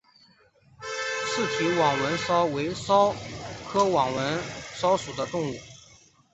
[1.35, 3.13] 棘体网纹蚤为蚤
[3.69, 4.41] 科网纹
[4.73, 5.53] 蚤属的动物。